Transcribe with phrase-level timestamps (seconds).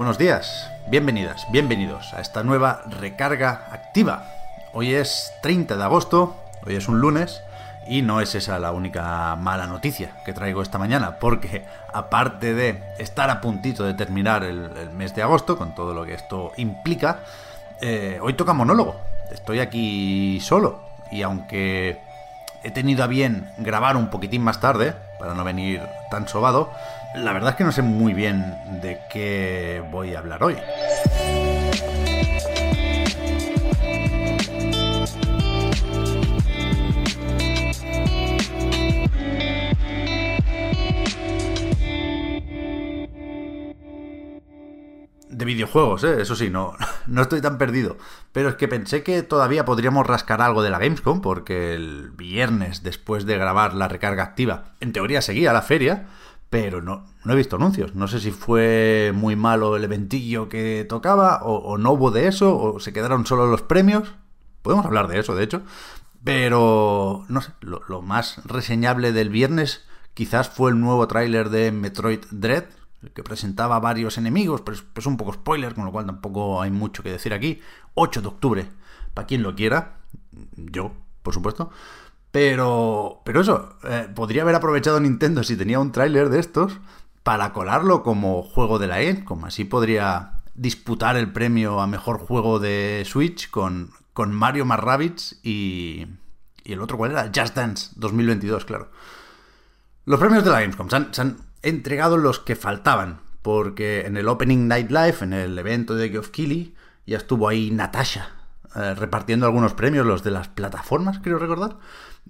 [0.00, 4.24] Buenos días, bienvenidas, bienvenidos a esta nueva recarga activa.
[4.72, 6.36] Hoy es 30 de agosto,
[6.66, 7.42] hoy es un lunes
[7.86, 12.82] y no es esa la única mala noticia que traigo esta mañana, porque aparte de
[12.98, 17.18] estar a puntito de terminar el, mes de agosto, con todo lo que esto implica,
[17.82, 18.98] eh, hoy toca monólogo.
[19.30, 20.80] Estoy aquí solo
[21.12, 22.00] y aunque
[22.62, 26.72] he tenido a bien grabar un poquitín más tarde, para no venir tan sobado,
[27.14, 30.56] la verdad es que no sé muy bien de qué voy a hablar hoy.
[45.60, 46.22] Videojuegos, ¿eh?
[46.22, 46.74] eso sí, no,
[47.06, 47.98] no estoy tan perdido.
[48.32, 52.82] Pero es que pensé que todavía podríamos rascar algo de la Gamescom, porque el viernes,
[52.82, 56.08] después de grabar la recarga activa, en teoría seguía la feria,
[56.48, 57.94] pero no, no he visto anuncios.
[57.94, 62.56] No sé si fue muy malo el eventillo que tocaba, o, no hubo de eso,
[62.58, 64.14] o se quedaron solo los premios.
[64.62, 65.62] Podemos hablar de eso, de hecho.
[66.24, 71.70] Pero, no sé, lo, lo más reseñable del viernes quizás fue el nuevo tráiler de
[71.72, 72.64] Metroid Dread,
[73.14, 77.02] que presentaba varios enemigos, pero es, un poco spoiler, con lo cual tampoco hay mucho
[77.02, 77.60] que decir aquí.
[77.94, 78.68] 8 de octubre,
[79.14, 79.98] para quien lo quiera,
[80.56, 81.70] yo, por supuesto.
[82.30, 86.78] Pero, pero eso, eh, podría haber aprovechado Nintendo si tenía un tráiler de estos
[87.22, 92.18] para colarlo como juego de la E, como así podría disputar el premio a mejor
[92.18, 96.06] juego de Switch con, con Mario más Rabbids y,
[96.64, 97.30] y el otro, ¿cuál era?
[97.34, 98.90] Just Dance 2022, claro.
[100.04, 104.68] Los premios de la Gamescom se han entregado los que faltaban, porque en el Opening
[104.68, 106.74] Night Live, en el evento de Geoff Keighley,
[107.06, 108.30] ya estuvo ahí Natasha
[108.76, 111.76] eh, repartiendo algunos premios, los de las plataformas, creo recordar.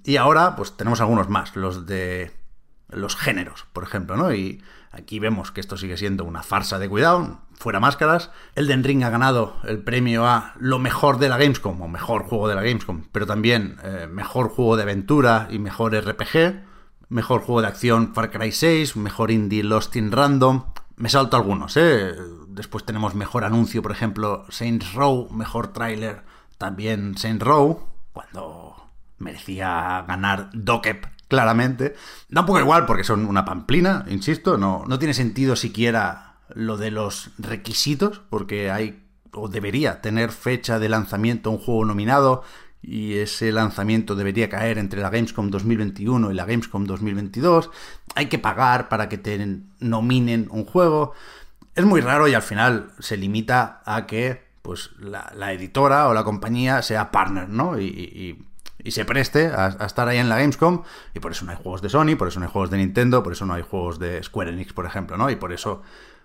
[0.04, 2.32] Y ahora, pues tenemos algunos más, los de
[2.88, 4.32] los géneros, por ejemplo, ¿no?
[4.32, 8.30] Y aquí vemos que esto sigue siendo una farsa de cuidado, fuera máscaras.
[8.54, 12.48] Elden Ring ha ganado el premio a lo mejor de la Gamescom, o mejor juego
[12.48, 16.69] de la Gamescom, pero también eh, mejor juego de aventura y mejor RPG.
[17.10, 20.66] Mejor juego de acción Far Cry 6, mejor indie Lost in Random.
[20.94, 22.15] Me salto algunos, ¿eh?
[22.47, 26.22] Después tenemos mejor anuncio, por ejemplo, Saints Row, mejor tráiler,
[26.56, 28.76] también Saints Row, cuando
[29.19, 31.97] merecía ganar Dokep claramente.
[32.28, 36.77] Da un poco igual porque son una pamplina, insisto, no, no tiene sentido siquiera lo
[36.77, 42.44] de los requisitos, porque hay o debería tener fecha de lanzamiento un juego nominado
[42.82, 47.70] y ese lanzamiento debería caer entre la Gamescom 2021 y la Gamescom 2022.
[48.14, 51.12] Hay que pagar para que te nominen un juego.
[51.74, 56.14] Es muy raro y al final se limita a que pues, la, la editora o
[56.14, 57.78] la compañía sea partner, ¿no?
[57.78, 58.46] Y, y,
[58.82, 60.82] y se preste a, a, estar ahí en la Gamescom.
[61.14, 63.22] Y por eso no hay juegos de Sony, por eso no hay juegos de Nintendo,
[63.22, 65.30] por eso no hay juegos de Square Enix, por ejemplo, ¿no?
[65.30, 65.82] Y por eso,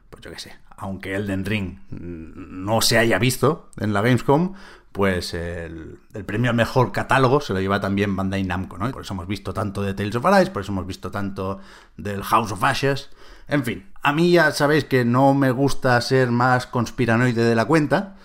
[0.09, 4.53] pues yo qué sé, aunque Elden Ring no se haya visto en la Gamescom,
[4.91, 8.89] pues el, el, premio al mejor catálogo se lo lleva también Bandai Namco, ¿no?
[8.91, 11.59] Por eso hemos visto tanto de Tales of Arise, por eso hemos visto tanto
[11.97, 13.09] del House of Ashes.
[13.47, 17.66] En fin, a mí ya sabéis que no me gusta ser más conspiranoide de la
[17.66, 18.16] cuenta,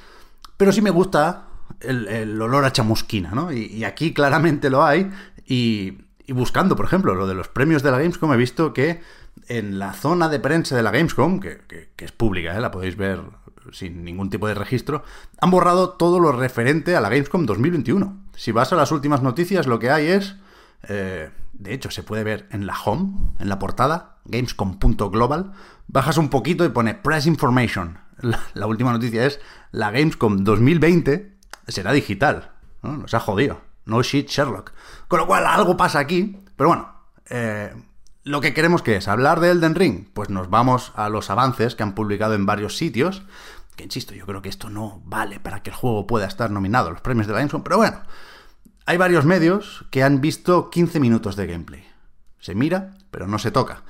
[0.57, 1.49] pero sí me gusta
[1.81, 3.53] el, olor a chamusquina, ¿no?
[3.53, 5.11] Y aquí claramente lo hay.
[5.47, 5.99] Y,
[6.31, 9.01] y, buscando, por ejemplo, lo de los premios de la Gamescom, he visto que
[9.49, 12.61] en la zona de prensa de la Gamescom, que, es pública, ¿eh?
[12.61, 13.21] la podéis ver
[13.73, 15.03] sin ningún tipo de registro,
[15.41, 18.17] han borrado todo lo referente a la Gamescom 2021.
[18.37, 20.37] Si vas a las últimas noticias, lo que hay es...
[20.89, 25.53] Eh, de hecho, se puede ver en la home, en la portada, gamescom.global.
[25.89, 27.99] Bajas un poquito y pone Press Information.
[28.21, 29.41] La, la, última noticia es
[29.73, 31.37] la Gamescom 2020
[31.69, 32.53] será digital.
[32.83, 32.97] ¿no?
[32.97, 33.70] Nos ha jodido.
[33.91, 34.73] No shit Sherlock.
[35.09, 36.39] Con lo cual, algo pasa aquí.
[36.57, 36.95] Pero bueno,
[37.29, 37.75] eh,
[38.23, 41.75] lo que queremos que es hablar de Elden Ring, pues nos vamos a los avances
[41.75, 43.25] que han publicado en varios sitios.
[43.75, 46.89] Que insisto, yo creo que esto no vale para que el juego pueda estar nominado
[46.89, 48.01] a los premios de la Gamescom, pero bueno,
[48.87, 51.85] hay varios medios que han visto 15 minutos de gameplay.
[52.39, 53.83] Se mira, pero no se toca.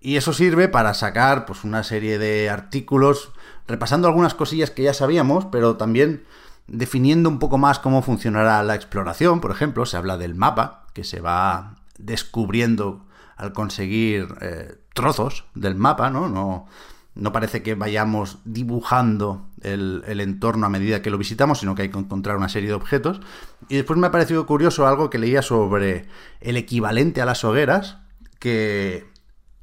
[0.00, 3.32] Y eso sirve para sacar pues, una serie de artículos
[3.66, 6.24] repasando algunas cosillas que ya sabíamos, pero también
[6.68, 9.40] definiendo un poco más cómo funcionará la exploración.
[9.40, 15.74] Por ejemplo, se habla del mapa, que se va descubriendo al conseguir eh, trozos del
[15.74, 16.28] mapa, ¿no?
[16.28, 16.66] No,
[17.14, 21.82] no parece que vayamos dibujando el, el, entorno a medida que lo visitamos, sino que
[21.82, 23.20] hay que encontrar una serie de objetos.
[23.68, 26.06] Y después me ha parecido curioso algo que leía sobre
[26.40, 27.98] el equivalente a las hogueras,
[28.38, 29.06] que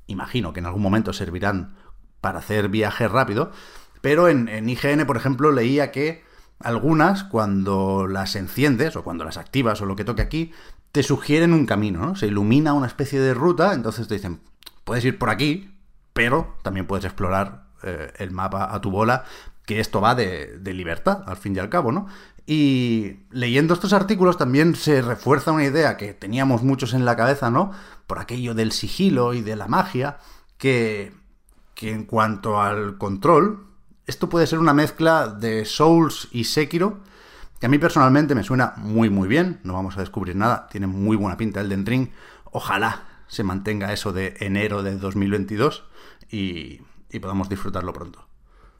[0.07, 1.75] imagino que en algún momento servirán
[2.21, 3.51] para hacer viaje rápido,
[4.01, 6.23] pero en, en IGN, por ejemplo, leía que
[6.63, 10.51] algunas, cuando las enciendes o cuando las activas o lo que toque aquí,
[10.91, 12.15] te sugieren un camino, ¿no?
[12.15, 14.41] Se ilumina una especie de ruta, entonces te dicen,
[14.83, 15.73] puedes ir por aquí,
[16.13, 19.25] pero también puedes explorar eh, el mapa a tu bola,
[19.65, 22.07] que esto va de, de, libertad, al fin y al cabo, ¿no?
[22.45, 27.49] Y leyendo estos artículos también se refuerza una idea que teníamos muchos en la cabeza,
[27.49, 27.71] ¿no?
[28.05, 30.17] Por aquello del sigilo y de la magia,
[30.57, 31.13] que,
[31.73, 33.72] que en cuanto al control,
[34.05, 36.99] esto puede ser una mezcla de Souls y Sekiro,
[37.59, 40.87] que a mí personalmente me suena muy muy bien, no vamos a descubrir nada, tiene
[40.87, 42.09] muy buena pinta el Ring,
[42.51, 45.85] ojalá se mantenga eso de enero de 2022
[46.29, 48.27] y, y podamos disfrutarlo pronto.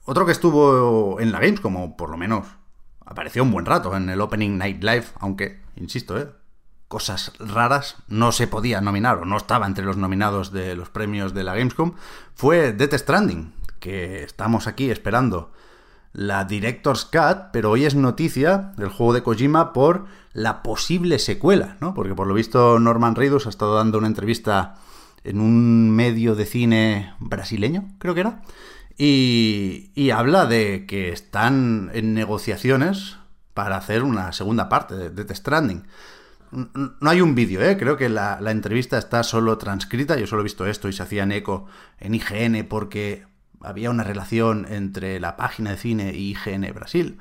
[0.05, 2.45] Otro que estuvo en la Games, como por lo menos
[3.05, 6.29] apareció un buen rato en el Opening Night Live, aunque, insisto, ¿eh?
[6.93, 11.33] cosas raras no se podía nominar o no estaba entre los nominados de los premios
[11.33, 11.93] de la Gamescom,
[12.35, 13.51] fue Death Stranding,
[13.83, 15.51] que estamos aquí esperando
[16.13, 21.75] la Director's Cut, pero hoy es noticia del juego de Kojima por la posible secuela,
[21.81, 21.93] ¿no?
[21.93, 24.75] Porque por lo visto Norman Reedus ha estado dando una entrevista
[25.25, 28.41] en un medio de cine brasileño, creo que era,
[28.97, 33.17] y, y habla de que están en negociaciones
[33.53, 35.83] para hacer una segunda parte de Death Stranding.
[36.51, 37.75] No hay un vídeo, ¿eh?
[37.77, 41.33] creo que la, entrevista está solo transcrita, yo solo he visto esto y se hacían
[41.33, 41.65] eco
[41.99, 43.25] en IGN porque
[43.63, 47.19] había una relación entre la página de cine y IGN Brasil.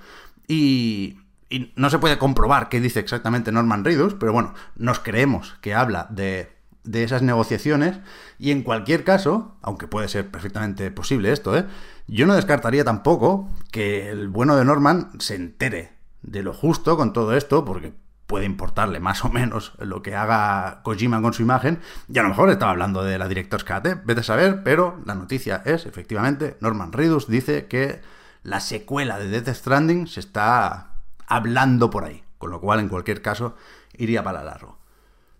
[0.49, 1.19] Y,
[1.49, 5.75] y no se puede comprobar qué dice exactamente Norman Reedus, pero bueno, nos creemos que
[5.75, 6.50] habla de,
[6.85, 7.99] de, esas negociaciones.
[8.39, 11.67] Y en cualquier caso, aunque puede ser perfectamente posible esto, ¿eh?
[12.06, 15.93] yo no descartaría tampoco que el bueno de Norman se entere
[16.23, 17.93] de lo justo con todo esto, porque
[18.32, 21.81] puede importarle más o menos lo que haga Kojima con su imagen.
[22.11, 25.14] Y a lo mejor estaba hablando de la Director's Cut, vete a saber, pero la
[25.14, 28.00] noticia es, efectivamente, Norman Reedus dice que
[28.43, 30.93] la secuela de Death Stranding se está
[31.26, 33.55] hablando por ahí, con lo cual en cualquier caso
[33.99, 34.78] iría para largo.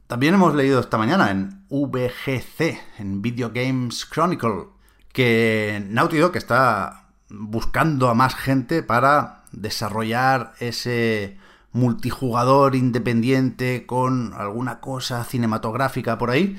[0.07, 4.67] También hemos leído esta mañana en VGC, en Video Games Chronicle,
[5.15, 11.39] que Naughty Dog está buscando a más gente para desarrollar ese
[11.73, 16.57] multijugador independiente con alguna cosa cinematográfica por ahí,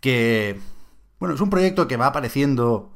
[0.00, 0.60] que,
[1.18, 2.92] bueno, es un proyecto que va apareciendo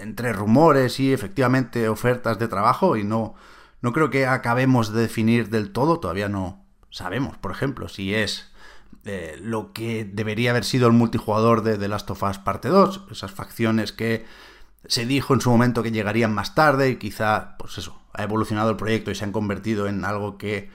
[0.00, 3.34] entre rumores y efectivamente ofertas de trabajo y no,
[3.80, 8.50] no creo que acabemos de definir del todo, todavía no sabemos, por ejemplo, si es
[9.04, 13.06] eh, lo que debería haber sido el multijugador de The Last of Us Parte 2,
[13.10, 14.26] esas facciones que
[14.86, 18.70] se dijo en su momento que llegarían más tarde y quizá, pues eso, ha evolucionado
[18.70, 20.70] el proyecto y se han convertido en algo que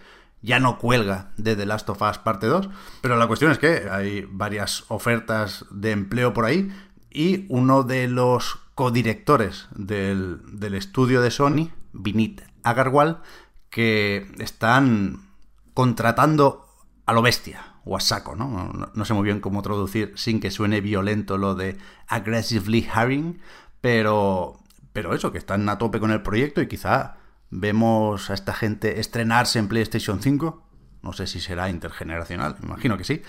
[0.46, 2.70] ya no cuelga de The Last of Us parte 2,
[3.02, 6.72] pero la cuestión es que hay varias ofertas de empleo por ahí
[7.10, 13.22] y uno de los codirectores del, del estudio de Sony, Vinit Agarwal,
[13.70, 15.30] que están
[15.74, 16.68] contratando
[17.06, 18.50] a lo bestia o a saco, ¿no?
[18.50, 18.92] ¿no?
[18.94, 21.78] No sé muy bien cómo traducir sin que suene violento lo de
[22.08, 23.40] aggressively hiring,
[23.82, 24.60] pero,
[24.94, 27.18] pero eso, que están a tope con el proyecto y quizá
[27.56, 30.64] vemos a esta gente estrenarse en PlayStation 5,
[31.02, 33.22] no sé si será intergeneracional, me imagino que sí,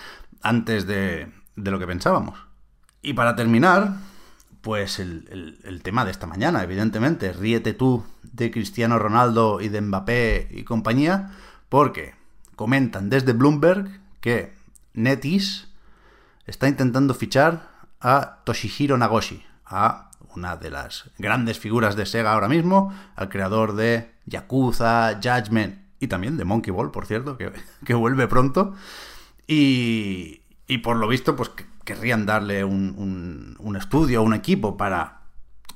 [0.42, 2.38] antes de, de lo que pensábamos.
[3.02, 3.96] Y para terminar,
[4.62, 9.80] pues el, el, tema de esta mañana, evidentemente, ríete tú de Cristiano Ronaldo y de
[9.80, 11.30] Mbappé y compañía,
[11.68, 12.14] porque
[12.56, 14.54] comentan desde Bloomberg que
[14.94, 15.66] NetEase
[16.46, 20.05] está intentando fichar a Toshihiro Nagoshi, a
[20.36, 26.08] una de las grandes figuras de Sega ahora mismo, al creador de Yakuza, Judgment y
[26.08, 27.52] también de Monkey Ball, por cierto, que,
[27.84, 28.74] que vuelve pronto.
[29.46, 31.50] Y, y, por lo visto, pues
[31.84, 35.20] querrían darle un, un, estudio, un equipo para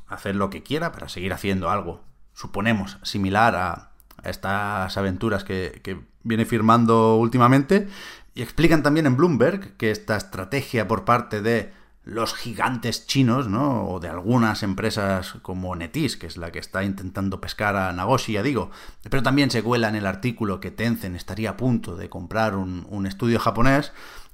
[0.08, 2.02] hacer lo que quiera, para seguir haciendo algo,
[2.34, 3.90] suponemos, similar a,
[4.22, 7.88] a estas aventuras que, que viene firmando últimamente.
[8.34, 11.72] Y explican también en Bloomberg que esta estrategia por parte de
[12.10, 13.88] los gigantes chinos, ¿no?
[13.88, 18.32] O de algunas empresas como Netis, que es la que está intentando pescar a Nagoshi,
[18.32, 18.72] ya digo.
[19.08, 22.84] Pero también se cuela en el artículo que Tencent estaría a punto de comprar un,
[22.90, 23.92] un estudio japonés.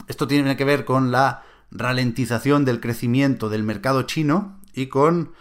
[0.09, 5.33] Esto tiene que ver con la ralentización del crecimiento del mercado chino y con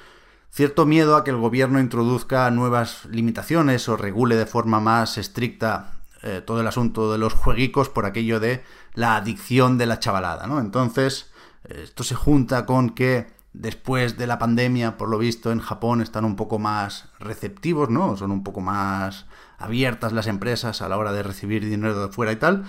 [0.52, 5.94] cierto miedo a que el gobierno introduzca nuevas limitaciones o regule de forma más estricta
[6.22, 8.62] eh, todo el asunto de los jueguicos por aquello de
[8.94, 10.60] la adicción de la chavalada, ¿no?
[10.60, 11.32] Entonces
[11.70, 16.26] Esto se junta con que después de la pandemia, por lo visto, en Japón están
[16.26, 18.18] un poco más receptivos, ¿no?
[18.18, 19.26] Son un poco más
[19.58, 22.66] abiertas las empresas a la hora de recibir dinero de fuera y tal.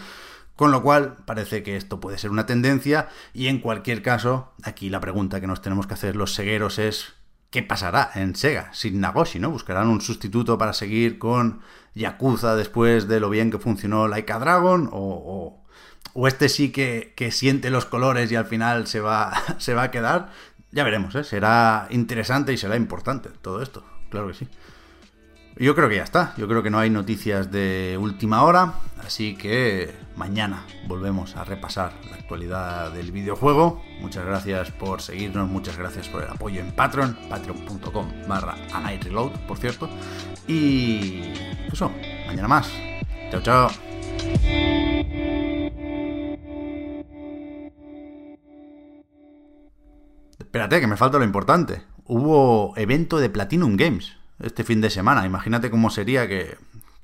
[0.55, 4.88] Con lo cual, parece que esto puede ser una tendencia y en cualquier caso, aquí
[4.88, 7.15] la pregunta que nos tenemos que hacer los segueros es
[7.50, 9.50] ¿qué pasará en Sega sin Nagoshi, no?
[9.50, 11.61] ¿Buscarán un sustituto para seguir con
[11.95, 15.65] Yakuza después de lo bien que funcionó Laika Dragon o, o,
[16.26, 19.90] este sí que, que, siente los colores y al final se va, se va a
[19.90, 20.30] quedar?
[20.73, 21.25] Ya veremos, ¿eh?
[21.25, 24.49] Será interesante y será importante todo esto, claro que sí.
[25.58, 26.35] Yo creo que ya está.
[26.37, 28.75] Yo creo que no hay noticias de última hora.
[29.04, 33.82] Así que mañana volvemos a repasar la actualidad del videojuego.
[34.00, 35.49] Muchas gracias por seguirnos.
[35.49, 37.16] Muchas gracias por el apoyo en Patreon.
[37.30, 38.56] Patreon.com barra
[39.02, 39.88] Reload, por cierto.
[40.46, 41.23] Y
[41.73, 41.90] eso,
[42.26, 42.70] mañana más.
[43.30, 43.96] Chao, chao.
[50.56, 51.82] Espérate, que me falta lo importante.
[52.06, 55.26] Hubo evento de Platinum Games este fin de semana.
[55.26, 56.56] Imagínate cómo sería que,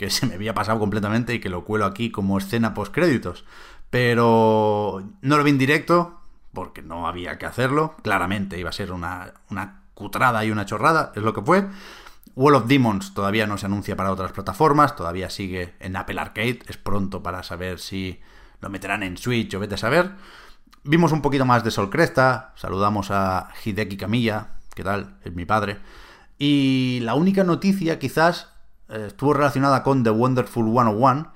[0.08, 3.44] se me había pasado completamente y que lo cuelo aquí como escena post créditos.
[3.90, 6.18] Pero no lo vi en directo
[6.54, 7.94] porque no había que hacerlo.
[8.02, 11.68] Claramente iba a ser una, una cutrada y una chorrada, es lo que fue.
[12.34, 16.60] Wall of Demons todavía no se anuncia para otras plataformas, todavía sigue en Apple Arcade,
[16.68, 18.18] es pronto para saber si
[18.62, 20.12] lo meterán en Switch o vete a saber.
[20.84, 25.16] Vimos un poquito más de Sol Cresta, saludamos a Hideki Camilla, ¿qué tal?
[25.24, 25.78] Es mi padre.
[26.38, 28.48] Y la única noticia quizás
[28.88, 31.32] eh, estuvo relacionada con The Wonderful 101,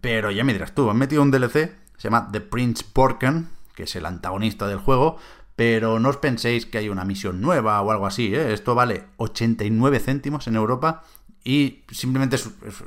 [0.00, 3.84] pero ya me dirás tú, han metido un DLC, se llama The Prince Porken, que
[3.84, 5.16] es el antagonista del juego,
[5.56, 8.52] pero no os penséis que hay una misión nueva o algo así, ¿eh?
[8.52, 11.04] esto vale 89 céntimos en Europa
[11.44, 12.36] y simplemente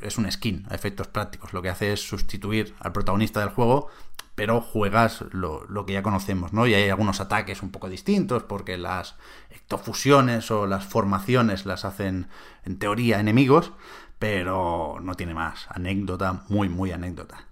[0.01, 3.89] es, un skin a efectos prácticos, lo que hace es sustituir al protagonista del juego
[4.35, 6.67] pero juegas lo, que ya conocemos, ¿no?
[6.67, 9.15] Y hay algunos ataques un poco distintos porque las
[9.49, 12.27] ectofusiones o las formaciones las hacen
[12.65, 13.71] en teoría enemigos,
[14.19, 15.67] pero no tiene más.
[15.69, 17.45] Anécdota, muy, muy anécdota.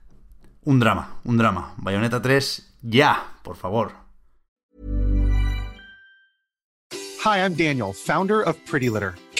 [0.65, 1.73] Un drama, un drama.
[1.77, 4.03] Bayonetta 3, ya, por favor.
[7.25, 9.15] Hi, I'm Daniel, founder of Pretty Litter.